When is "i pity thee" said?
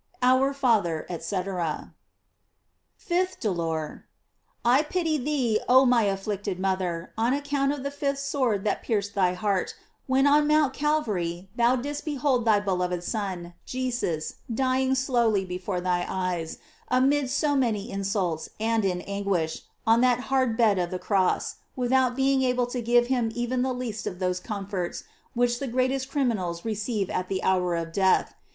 4.77-5.59